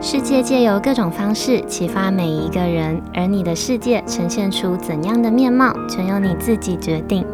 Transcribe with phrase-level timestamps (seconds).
[0.00, 7.26] 世界借由各种方式启发每一个人，而你的世界呈现出怎样的面貌，全由你自己决定。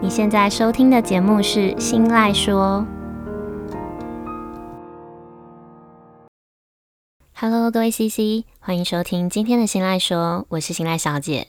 [0.00, 2.86] 你现在收听的节目是《新赖说》。
[7.34, 11.48] Hello，各位 CC，欢迎收听今天的《新赖说》，我是新赖小姐。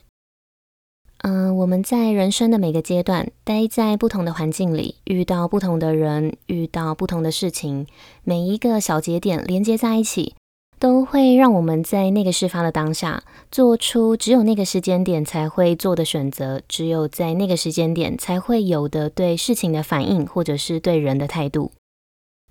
[1.19, 7.85] 嗯，我们在人生的每个阶段，待在不同的环境里，遇到不同的人，遇到不同的事情，
[8.23, 10.33] 每一个小节点连接在一起。
[10.79, 21.71] 都会让我们在那个事发的当下，做出只有那个时间点才会做的选择，只有在那个时间点才会有的对事情的反应，或者是对人的态度。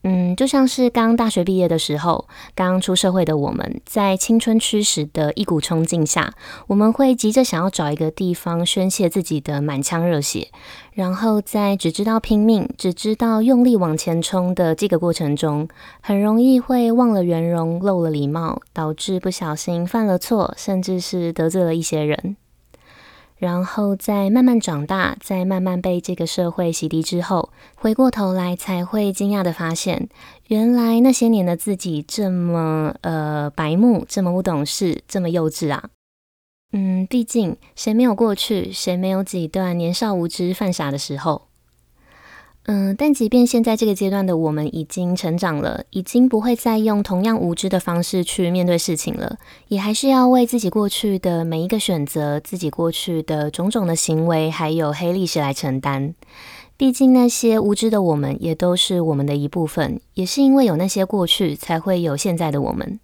[0.09, 6.33] 嗯，就像是刚大学毕业的时候，刚出社会的我们，在青春驱使的一股冲劲下，
[6.69, 10.47] 我们会急着想要找一个地方宣泄自己的满腔热血，
[10.93, 15.67] 然后在只知道拼命、只知道用力往前冲的这个过程中，
[16.01, 22.37] 很容易会忘了圆融、漏了礼貌，导致不小心犯了错，甚至是得罪了一些人。
[23.37, 30.09] 然后再慢慢长大，在慢慢被这个社会洗涤之后，回过头来才会惊讶的发现，
[30.49, 35.91] 原来那些年的自己这么呃白目，这么不懂事，这么幼稚啊。
[36.73, 41.46] 嗯，毕竟谁没有过去，谁没有几段年少无知、犯傻的时候？
[42.69, 56.13] 嗯，但即便现在这个阶段的我们已经成长了，已经不会再用同样无知的方式去面对事情了，也还是要为自己过去的每一个选择、自己过去的种种的行为，还有黑历史来承担。
[56.77, 62.99] 毕竟那些无知的我们，也都是我们的一部分，也是因为有那些过去，才会有现在的我们。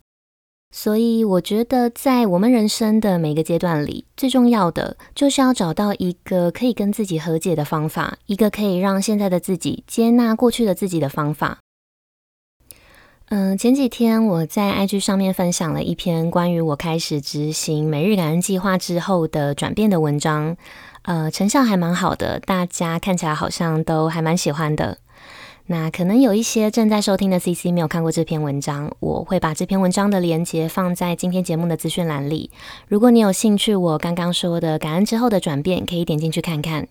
[0.75, 11.59] 所以，我觉得在我们人生的每个阶段里，最重要的就是要找到一个可以跟自己和解的方法，一个可以让现在的自己接纳过去的自己的方法。
[13.27, 20.57] 嗯，前几天我在 IG 上面分享了一篇关于我开始执行每日感恩计划之后的转变的文章，
[21.03, 24.99] 呃，成效还蛮好的，大家看起来好像都还蛮喜欢的。
[25.67, 32.51] 那可能有一些正在收听的 CC 没有看过这篇文章，我会把这篇文章的连结放在今天节目的资讯栏里。
[32.89, 36.89] 如果你有兴趣，我刚刚说的感恩之后的转变，可以点进去看看。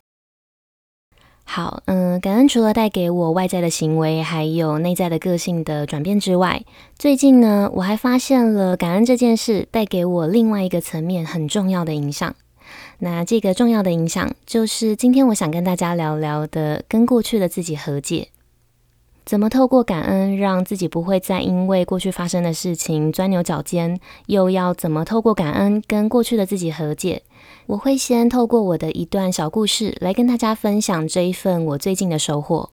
[1.44, 6.64] 好，嗯，感恩除了带给我外在的行为，还有内在的个性的转变之外，
[6.98, 12.34] 最近呢，我还发现了感恩这件事带给我另外一个层面很重要的影响。
[13.00, 18.30] 那这个重要的影响，就是今天我想跟大家聊聊的，跟过去的自己和解。
[19.24, 24.00] 怎么透过感恩让自己不会再因为过去发生的事情钻牛角尖？
[24.26, 27.24] 又要怎么透过感恩跟过去的自己和解？
[27.68, 32.72] 我会先透过我的一段小故事来跟大家分享这一份我最近的收获。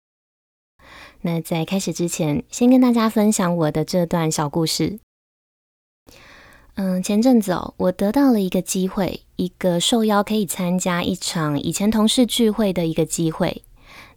[1.22, 5.00] 那在开始之前，先跟大家分享我的这段小故事。
[6.76, 13.64] 嗯，前阵子哦，我得到了一个机会，一个受邀可以参加一场以前同事聚会的一个机会。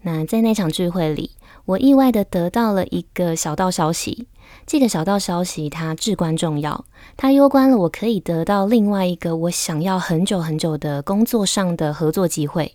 [0.03, 1.31] 那在那场聚会里，
[1.69, 4.27] 我意外的得到了一个小道消息，
[4.67, 12.75] 这个小道消息它至关重要，它攸关了我可以得到另外一个我想要很久很久的工作上的合作机会。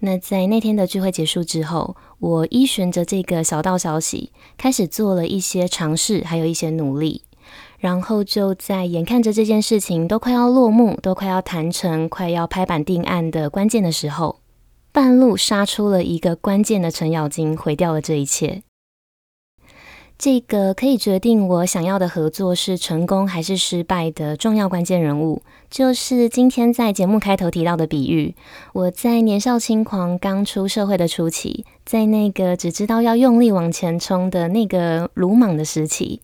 [0.00, 7.22] 那在那天的聚会结束之后，我依循着这个小道消息，开始做了一些尝试，还有一些努力，
[7.78, 14.39] 然后就在眼看着这件事情都快要落幕，都快要谈成，快要拍板定案的关键的时候。
[14.92, 18.62] 半路杀出了一个关键的程咬金，毁掉了这一切。
[20.18, 25.40] 这个可以决定我想要的合作是成功还是失败的重要关键人物，
[25.70, 28.34] 就是今天在节目开头提到的比喻。
[28.74, 36.20] 我在年少轻狂、刚出社会的初期，在那个只知道要用力往前冲的那个鲁莽的时期，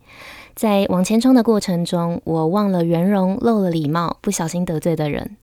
[0.55, 5.39] 在往前冲的过程中，我忘了圆融，漏了礼貌，不小心得罪的人。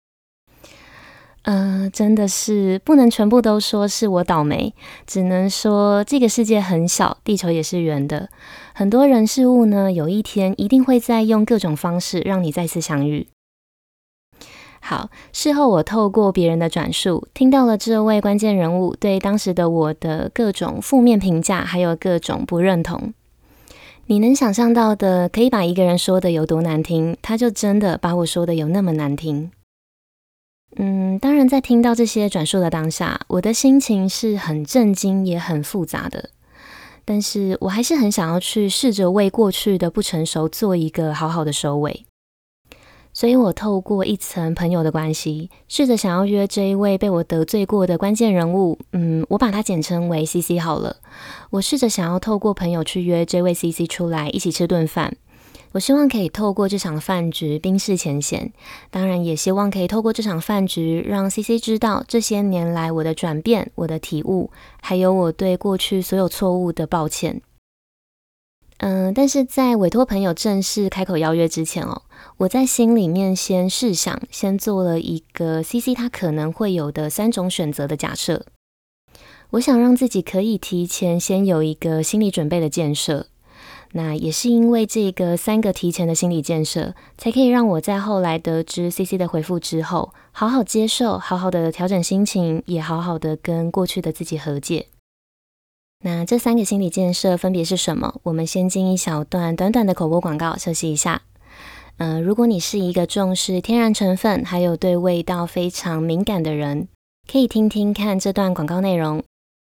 [1.43, 4.73] 呃，真的是不能全部都说是我倒霉，
[5.07, 8.29] 只能说这个世界很小，地球也是圆的。
[8.73, 13.27] 很多人事物呢，有一天一定会再用各种方式让你再次相遇。
[14.79, 23.13] 好，事后我透过别人的转述，听到了这位关键人物对当时的我的各种负面评价，还有各种不认同。
[24.05, 29.51] 你能想象到的，可以把一个人说的有多难听，他就真的把我说的有那么难听。
[30.77, 36.29] 嗯，当然，在听到这些转述的当下，我的心情是很震惊，也很复杂的。
[37.03, 42.05] 但是我还是很想要去试着为过去的不成熟做一个好好的收尾。
[43.13, 48.79] 所以我透过一层朋友的关系，试着想要约这一位被我得罪过的关键人物。
[48.93, 50.95] 嗯，我把它简称为 CC 好了。
[51.49, 55.17] 我试着想要透过朋友去约这位 CC 出来一起吃顿饭。
[55.73, 58.51] 我希望可以透过这场饭局冰释前嫌，
[58.89, 64.51] 当然也希望可以透过这场饭局让 CC 知道这些年来我的转变、我的体悟，
[64.81, 67.41] 还有我对过去所有错误的抱歉。
[68.79, 72.01] 嗯，但是在委托朋友正式开口邀约之前哦，
[72.37, 78.45] 我在心里面先试想，先做了一个 CC 他可能会有的三种选择的假设。
[79.51, 83.27] 我想让自己可以提前先有一个心理准备的建设。
[83.93, 94.87] 那也是因为这个三个提前的心理建设，才可以让我在后来得知 CC 的回复之后，好好接受，好好的调整心情，也好好的跟过去的自己和解。
[96.03, 98.15] 那这三个心理建设分别是什么？
[98.23, 101.23] 我们先进一小段短短的口播广告，休息一下。
[101.97, 106.87] 嗯、如果你是一个重视天然成分，还有对味道非常敏感的人，
[107.31, 109.21] 可以听听看这段广告内容。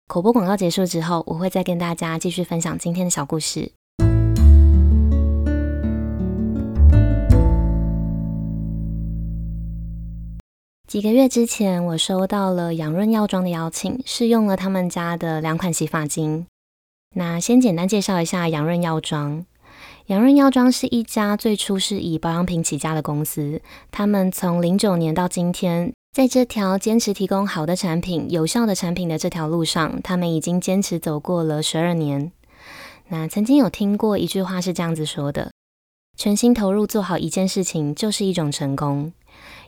[0.09, 3.78] 口播广告结束之后，我会再跟大家继续分享今天的小故事。
[10.89, 16.47] 几个月之前，我收到了养润药妆的邀请，试用了他们家的两款洗发精。
[17.15, 19.45] 那先简单介绍一下养润药妆。
[20.07, 32.33] 养润药妆是一家最初是以保养品起家的公司，他们从零九年到今天，在这条坚持提供好的产品、有效的产品的这条路上，他们已经坚持走过了十二年。
[33.09, 35.53] 那曾经有听过一句话是这样子说的：
[36.17, 39.13] 全心投入做好一件事情，就是一种成功。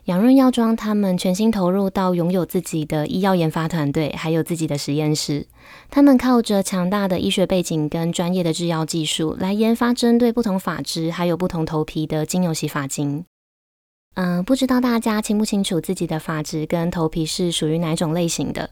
[0.05, 5.45] 养润药妆，他们全心投入到拥有自己的医药研发团队，还有自己的实验室。
[5.91, 13.25] 他们靠着强大的医学背景跟专业的制药技术，来研发针对不同发质还有不同头皮的精油洗发精。
[14.15, 18.71] 嗯、不知道大家清不清楚自己的发质跟头皮是属于哪种类型的？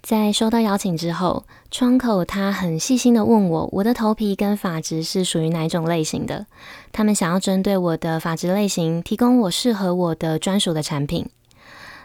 [0.00, 6.46] 在收到邀请之后，窗口他很细心的问我，我的头皮跟发质是属于哪种类型的？
[6.92, 11.28] 他们想要针对我的发质类型，提供我适合我的专属的产品。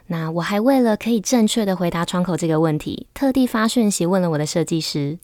[0.07, 5.17] 那我还为了可以正确的回答窗口这个问题，特地发讯息问了我的设计师，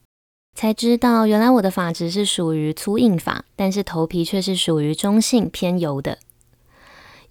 [0.56, 6.20] 才知道原来我的发质是属于粗硬发，但是头皮却是属于中性偏油的。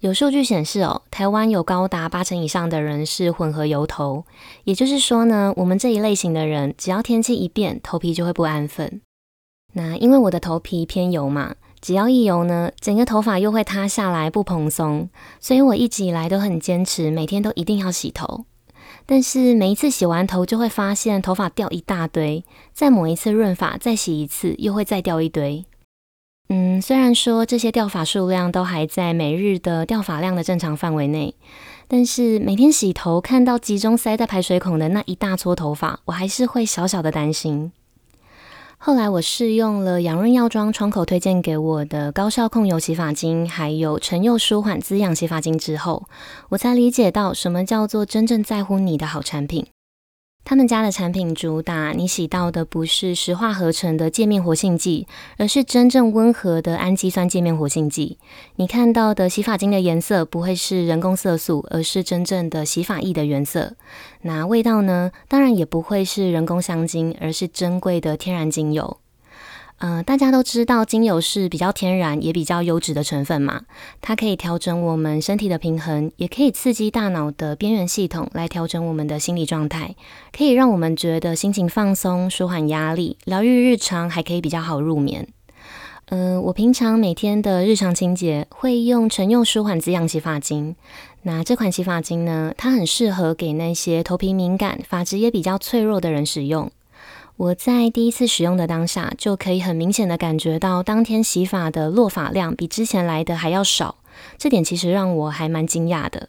[0.01, 4.23] 有数据显示哦，台湾有高达八成以上的人是混合油头，
[4.63, 9.01] 也就是说呢，我们这一类型的人，只要天气一变，头皮就会不安分。
[9.73, 15.09] 那因为我的头皮偏油嘛，只要一油呢，整个头发又会塌下来不蓬松，
[15.41, 18.45] 所以我一直以来都很坚持，每天都一定要洗头。
[19.05, 25.65] 但是每一次洗完头，就会发现头发掉一大堆，再抹一次润发，再洗一次，又会再掉一堆。
[26.51, 31.35] 嗯，虽然说这些掉发数量都还在每日的掉发量的正常范围内，
[31.87, 37.71] 但是每天洗头看到集中塞在排水孔的那一大撮头发，我还是会小小的担心。
[38.79, 46.05] 后来我试用了养润药妆窗口推荐给我的高效控油洗发精，还有晨佑舒缓滋养洗发精之后，
[46.49, 49.67] 我才理解到什么叫做真正在乎你的好产品。
[50.45, 55.05] 他们家的产品主打，你洗到的不是石化合成的界面活性剂，
[55.37, 58.17] 而是真正温和的氨基酸界面活性剂。
[58.55, 63.75] 你看到的洗发精的颜色不会是人工色素，而是真正的洗发液的原色。
[64.23, 65.11] 那味道呢？
[65.27, 68.97] 当然也不会是人工香精，而是珍贵的天然精油。
[69.79, 73.61] 呃，大家都知道精油是比较天然也比较优质的成分嘛，
[74.01, 79.95] 它可以调整我们身体的平衡，也可以刺激大脑的边缘系统来调整我们的心理状态，
[80.37, 85.25] 可以让我们觉得心情放松、舒缓压力、疗愈日常，还可以比较好入眠。
[86.07, 90.75] 呃，我平常每天的日常清洁会用晨用舒缓滋养洗发精，
[91.21, 96.69] 那这款洗发精呢，它很适合给那些头皮敏感、发质也比较脆弱的人使用。
[97.39, 103.95] 我在第一次使用的当下，就可以很明显的感觉到当天洗发的落发量比之前来的还要少，
[104.37, 106.27] 这点其实让我还蛮惊讶的。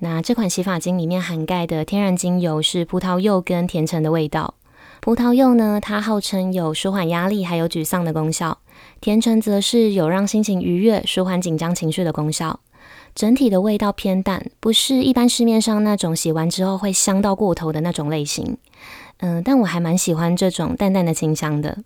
[0.00, 4.52] 那这款洗发精里面含盖的天然精油是葡萄柚跟甜橙的味道。
[5.00, 8.58] 葡萄柚呢，它号称有舒缓压力还有沮丧的功效；
[9.00, 12.60] 甜橙则是有让心情愉悦、舒缓紧张情绪的功效。
[13.14, 18.58] 整体的味道偏淡，不是一般市面上那种洗完之后会香到过头的那种类型。
[19.24, 21.78] 嗯，但我还蛮喜欢这种淡淡的清香的。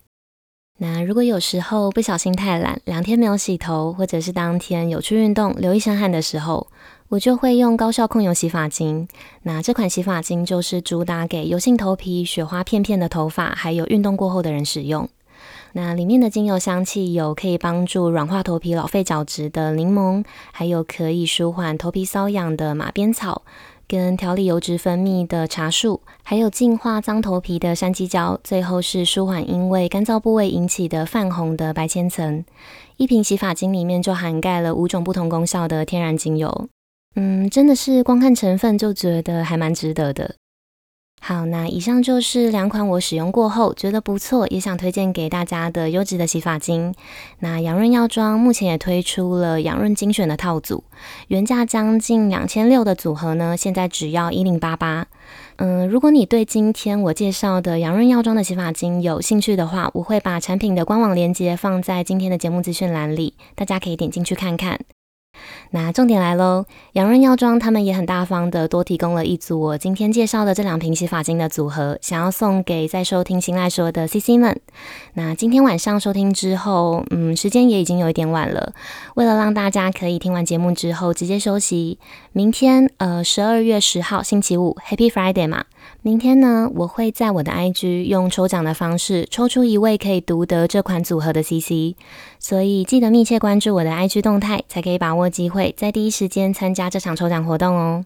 [0.78, 6.66] 那如果有时候不小心太懒，两天没有洗头，或者是当天有去运动流一身汗的时候，
[7.10, 9.06] 我就会用高效控油洗发精。
[9.42, 15.08] 那这款洗发精就是主打给油性头皮、雪花片片的头发，还有运动过后的人使用。
[15.74, 23.42] 那里面的精油香气有可以帮助软化头皮、老废角质的柠檬，还有可以舒缓头皮瘙痒的马鞭草。
[23.88, 32.44] 跟调理油脂分泌的茶树，还有净化脏头皮的山鸡椒，最后是舒缓因为干燥部位引起的泛红的白千层。
[32.98, 36.68] 一瓶洗发精里面就涵盖了五种不同功效的天然精油。
[37.16, 40.34] 嗯，真的是光看成分就觉得还蛮值得的。
[41.20, 46.94] 好，那以上就是两款我使用过后觉得不错，也想推荐给大家的优质的洗发精。
[47.40, 50.84] 那养润药妆目前也推出了养润精选的套组，
[51.26, 55.06] 原价将近两千六的组合呢，现在只要一零八八。
[55.56, 64.80] 嗯，如果你对今天我介绍的养润药妆的洗发精有兴趣的话，我会把产品的官网链接放在今天的节目资讯栏里，大家可以点进去看看。
[65.70, 74.58] 那重点来喽，养润药妆他们也很大方的多提供了一组我今天介绍的这两瓶洗发精的组合，想要送给在收听新赖说的 CC 们。
[75.14, 78.72] 那今天晚上收听之后，嗯，时间也已经有一点晚了，
[79.14, 81.98] 为了让大家可以听完节目之后直接休息，
[82.32, 85.64] 明天呃十二月十号星期五 Happy Friday 嘛。
[86.00, 91.96] 明天呢，我会在我的 IG 用抽奖的方式抽出一位可以独得这款组合的 CC，
[92.38, 98.04] 所以记得密切关注我的 IG 动态，才可以把握机会在第一时间参加这场抽奖活动哦。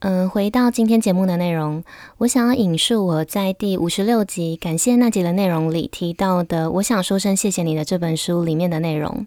[0.00, 1.82] 嗯，回到今天节目的内容，
[2.18, 9.26] 我想要引述我在第五十六集感谢那集的内容里提到的“我想说声谢谢你”的这本书里面的内容。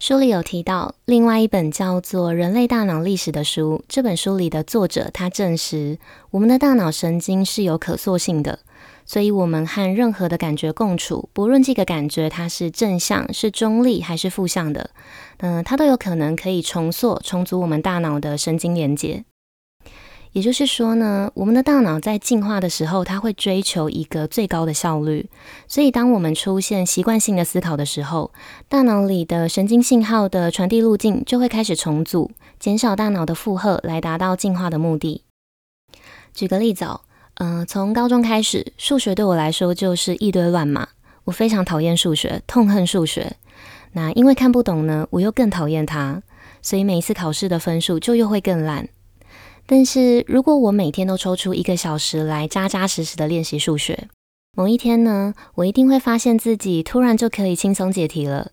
[0.00, 3.82] 书里有提到另外一本叫做《人类大脑历史》的书。
[3.88, 5.98] 这本书里的作者他证实，
[6.30, 8.60] 我们的大脑神经是有可塑性的，
[9.04, 14.90] 所以我们和任何的感觉共处，不论这个感觉它是正向、是中立还是负向的，
[15.38, 19.24] 嗯、它都有可能可以重塑、重组我们大脑的神经连接。
[20.32, 25.28] 也就是说呢，我们的大脑在进化的时候，它会追求一个最高的效率。
[25.66, 28.32] 所以，当我们出现习惯性的思考的时候，
[28.68, 35.24] 大脑里的神经信号的传递路径就会开始重组，减少大脑的负荷，来达到进化的目的。
[36.34, 37.00] 举个例子哦，
[37.36, 40.88] 嗯、从高中开始，数学对我来说就是一堆乱码。
[41.24, 43.36] 我非常讨厌数学，痛恨数学。
[43.92, 46.22] 那因为看不懂呢，我又更讨厌它，
[46.62, 48.88] 所以每一次考试的分数就又会更烂。
[49.70, 54.08] 但是如果我每天都抽出一个小时来扎扎实实的练习数学，
[54.56, 58.52] 某一天呢，我一定会发现自己突然就可以轻松解题了。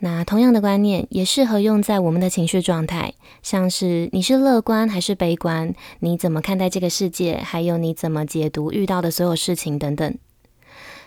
[0.00, 10.18] 那同样的观念也适合用在我们的情绪状态，像是你是乐观还是悲观，你怎么看待这个世界，还有你怎么解读遇到的所有事情等等。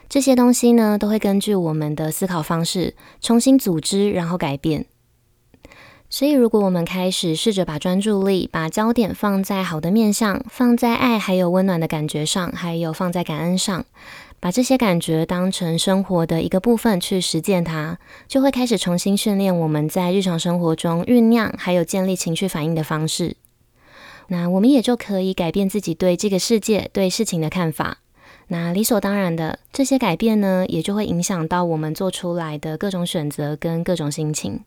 [0.09, 4.87] 这些东西呢，都会根据我们的思考方式重新组织，然后改变。
[6.11, 13.85] 所以，如果我们开始试着把专注力、把焦点放在好的面上，放在爱还有温暖的感觉上，还有放在感恩上，
[14.39, 23.35] 把这些感觉当成生活的一个部分去实践它，就会开始重新训练我们在日常生活中酝酿还有建立情绪反应的方式。
[24.29, 27.99] 那我们也就可以改变自己对这个世界、对事情的看法。
[28.47, 34.61] 那理所当然的，这些改变呢，也就会影响到我们做出来的各种选择跟各种心情。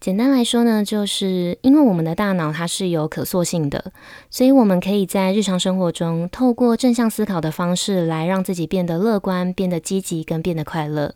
[0.00, 3.92] 简单来说呢，就是因为我们的大脑它是有可塑性的，
[4.30, 11.14] 所以我们可以在日常生活中透过正向思考的方式来让自己变得乐观、变得积极跟变得快乐。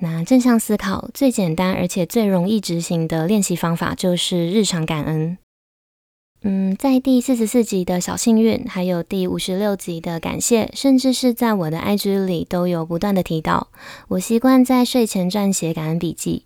[0.00, 5.38] 那正向思考最简单而且最容易执行的练习方法就是日常感恩。
[6.42, 13.68] 嗯，在第四十四集的小幸运，还有第五十六集的感谢，甚至是在我的 IG 里都有不断的提到。
[14.08, 16.44] 我习惯在睡前撰写感恩笔记。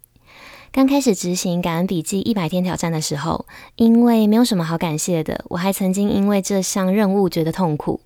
[0.70, 3.46] 刚开始执行感恩笔记一百天挑战的时候，
[3.76, 8.00] 因为没有什么好感谢的，我还曾经因为这项任务觉得痛苦。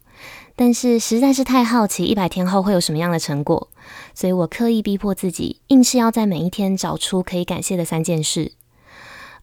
[0.54, 3.69] 但是实在是太好奇一百天后会有什么样的成果，
[4.14, 8.52] 所以我刻意逼迫自己，硬是要在每一天找出可以感谢的三件事。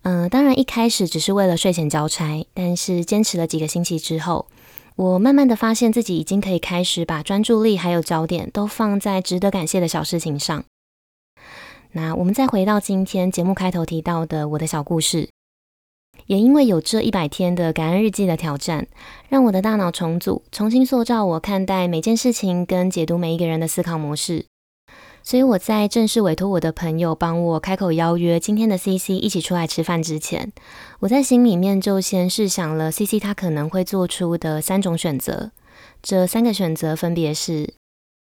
[0.04, 4.48] 嗯、当然一开始只是为了睡前交差，但是坚持了几个星期之后，
[4.96, 10.64] 我慢慢的发现自己已经可以开始把专注力还有焦点都放在值得感谢的小事情上。
[11.94, 15.28] 那我们再回到今天节目开头提到的我的小故事，
[16.28, 18.88] 也因为有这一百天的感恩日记的挑战，
[19.28, 24.46] 让我的大脑重组，重新塑造我看待每件事情跟解读每一个人的思考模式。
[25.24, 30.54] 所以我在正式委托我的朋友帮我开口邀约今天的 CC 一起出来吃饭之前，
[31.00, 35.52] 我在心里面就先试想了 CC 他可能会做出的三种选择。
[36.02, 37.74] 这三个选择分别是：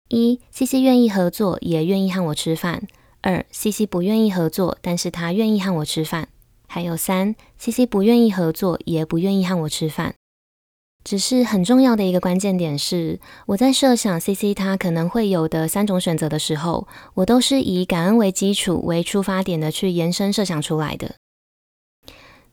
[0.08, 2.82] 一，CC 愿意合作，也愿意和我吃饭。
[3.22, 6.28] 二，CC 不愿意合作，但是他愿意和我吃饭。
[6.66, 10.14] 还有三，CC 不愿意合作，也不愿意和我吃饭。
[11.04, 21.14] 只是很重要的一个关键点是，我在设想 CC 他可能会有的三种选择的时候，我都是以感恩为基础为出发点的去延伸设想出来的。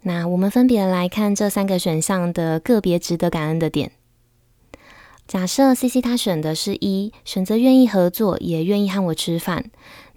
[0.04, 3.92] 那我们分别来看这三个选项的个别值得感恩的点。
[5.28, 9.70] 假设 CC 他选的是一，选择愿意合作，也愿意和我吃饭，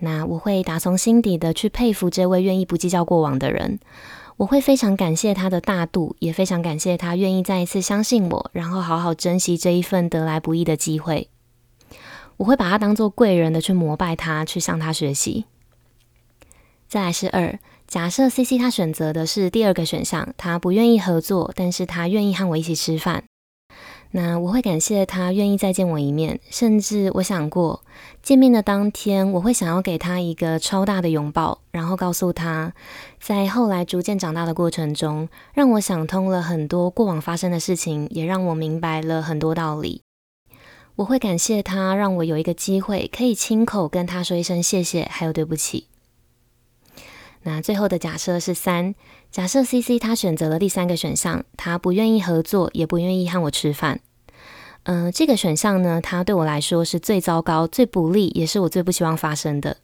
[0.05, 3.79] 那我会打从心底的去佩服这位愿意不计较过往的人。
[4.39, 11.29] 我会非常感谢他的大度，也非常感谢他愿意再一次相信我，然后好好珍惜这一份得来不易的机会。
[12.39, 15.45] 我会把他当做贵人的去膜拜他，去向他学习。
[16.89, 23.23] 再来是二，假设 CC 他选择的是第二个选项，他不愿意合作，但是他愿意和我一起吃饭。
[24.15, 27.83] 那我会感谢他愿意再见我一面，甚至我想过
[28.23, 32.75] 见面的当天，我会想要给他一个超大的拥抱，然后告诉他，
[33.19, 40.03] 在后来逐渐长大的过程中，让我想通了很多过往发生的事情，也让我明白了很多道理。
[40.97, 45.87] 我会感谢他，让我有一个机会可以亲口跟他说一声谢谢，还有对不起。
[47.45, 48.95] 那最后的假设是三，
[49.33, 54.01] 假设 CC 他选择了第三个选项，他不愿意合作，也不愿意和我吃饭。
[54.83, 59.79] 嗯、这个选项呢，他对我来说是最糟糕、最不利，也是我最不希望发生的。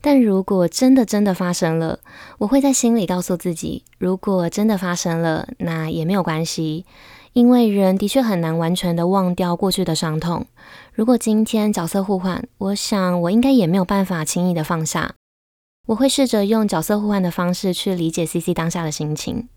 [0.00, 1.98] 但如果真的真的发生了，
[2.38, 6.86] 我会在心里告诉自己，如果真的发生了，那也没有关系，
[7.32, 10.46] 因为人的确很难完全的忘掉过去的伤痛。
[10.92, 15.14] 如果今天角色互换，我想我应该也没有办法轻易的放下。
[15.88, 19.48] 我会试着用角色互换的方式去理解 CC 当下的心情，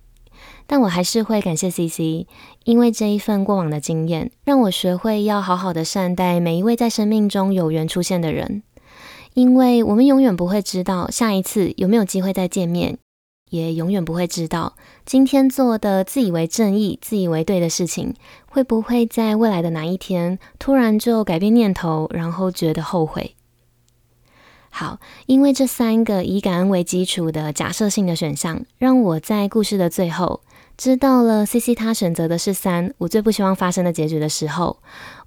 [0.66, 2.26] 但我还是会感谢 CC，
[2.64, 8.64] 因为这一份过往的经验，让我学会要好好的善待每一位在生命中有缘出现的人，
[9.34, 12.98] 因为我们永远不会知道下一次有没有机会再见面，
[13.50, 18.14] 也永远不会知道今天做的自以为正义、自以为对的事情，
[18.46, 23.36] 会不会在未来的哪一天突然就改变念头，然后觉得后悔。
[24.74, 30.42] 好，因为这三个以感恩为基础的假设性的选项，让我在故事的最后
[30.78, 34.78] 知道了 CC 他选择的是三，我最不希望发生的结局的时候，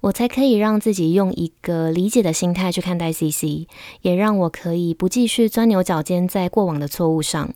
[0.01, 3.67] 我才可以让自己用一个理解的心态去看待 CC，
[4.01, 7.53] 也让我可以不继续钻牛角尖在过往的错误上。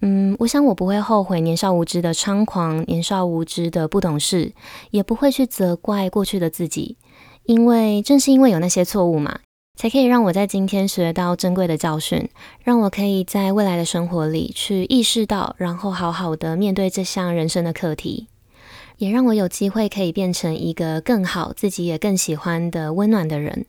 [0.00, 4.52] 嗯，我想我不会后悔年少无知的猖狂，年少无知的不懂事，
[4.90, 6.96] 也不会去责怪过去的自己，
[7.44, 9.40] 因为正是因为有那些错误嘛。
[9.76, 12.28] 才可以让我在今天学到珍贵的教训，
[12.62, 18.28] 让我可以在未来的生活里去意识到，然后好好的面对这项人生的课题，
[18.98, 23.66] 也让我有机会可以变成一个更好、自己也更喜欢的温暖的人。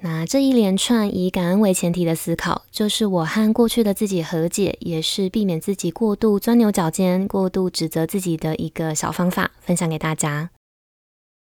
[0.00, 10.50] 那这一连串以感恩为前提的思考，就是我和过去的自己和解，也是避免自己过度钻牛角尖、过度指责自己的一个小方法，分享给大家。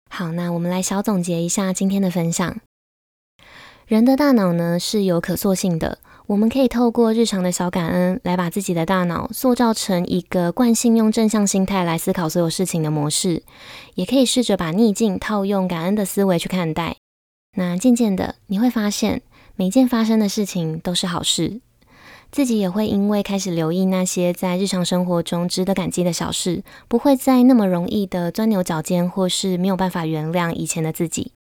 [0.09, 2.59] 好，那我们来小总结一下今天的分享。
[3.91, 13.43] 人的大脑呢，是有可塑性的，我们可以透过日常的小感恩来把自己的大脑塑造成一个惯性用正向心态来思考所有事情的模式，
[13.95, 16.95] 也可以试着把逆境套用感恩的思维去看待。
[17.57, 19.23] 那渐渐的你会发现，
[19.57, 21.59] 每件发生的事情都是好事，
[22.31, 31.33] 自己也会因为开始留意那些在日常生活中值得感激的小事，不会再那么容易的钻牛角尖，或是没有办法原谅以前的自己。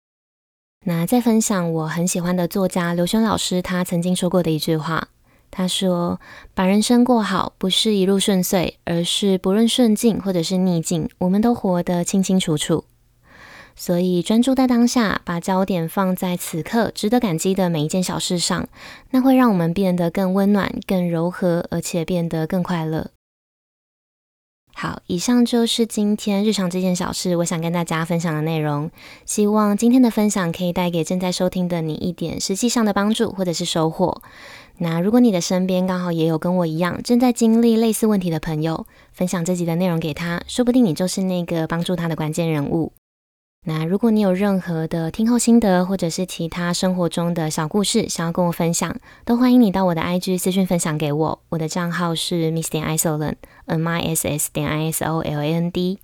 [0.89, 5.09] 那再分享我很喜欢的作家刘轩老师，他曾经说过的一句话，
[5.51, 6.19] 他说
[6.57, 12.85] ：“把人生过好，不是一路顺遂，而是不论顺境或者是逆境，我们都活得清清楚楚。
[13.77, 18.67] 所以专注在当下，把焦点放在此刻值得感激的每一件小事上，
[19.11, 23.11] 那会让我们变得更温暖、更柔和，而且变得更快乐。”
[24.81, 28.89] 好，以上就是今天日常这件小事，我想跟大家分享的内容。
[29.27, 34.23] 希望今天的分享可以带给正在收听的你一点实际上的帮助或者是收获。
[34.77, 42.93] 那如果你的身边刚好也有跟我一样正在经历类似问题的朋友，分享这集的内容给他，说不定你就是那个帮助他的关键人物。
[43.67, 51.39] 那如果你有任何的听后心得，或者是其他生活中的小故事想要跟我分享，都欢迎你到我的 IG 私讯分享给我。
[51.51, 55.99] 我的账号是 miss 点 isoland，m i s s 点 i s o l a n d。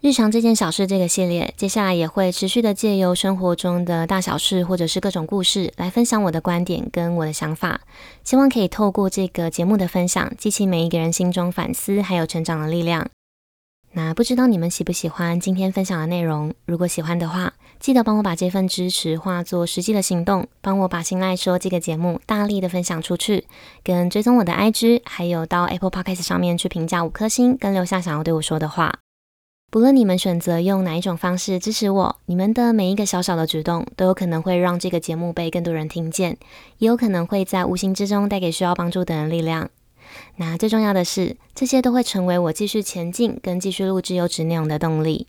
[0.00, 7.82] 日常这件小事这个系列，接下来也会持续的借由生活中的大小事，或者是各种故事，来分享我的观点跟我的想法。
[8.24, 13.06] 希望可以透过这个节目的分享，激起每一个人心中反思还有成长的力量。
[13.92, 16.54] 那不知道你们喜不喜欢今天分享的内容？
[16.64, 23.46] 如果喜欢的话，记得帮我把这份支持化作实际的行动，帮我把心赖说这个节目大力的分享出去，
[23.82, 28.94] 跟追踪我的 IG，还有到 Apple Podcast 上面去评价五颗星，跟留下想要对我说的话。
[29.72, 36.36] 不论你们选择用哪一种方式支持我，你们的每一个小小的举动都有可能会让这个节目被更多人听见，
[36.78, 39.68] 也有可能会在无形之中带给需要帮助的人力量。
[40.36, 45.26] 那最重要的是，这些都会成为我继续前进跟继续录制优质内容的动力。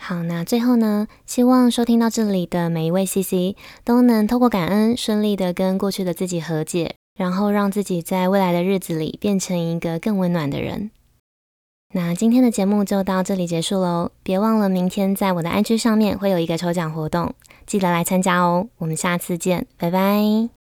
[0.00, 10.90] 好，那最后呢，希望收听到这里的每一位 CC 都能透过感恩，顺利的跟过去的自己和解，然后让自己在未来的日子里变成一个更温暖的人。
[11.94, 17.34] 那今天的节目就到这里结束喽，别忘了明天在我的 IG 上面会有一个抽奖活动，
[17.66, 18.68] 记得来参加哦。
[18.76, 20.57] 我们下次见，拜拜。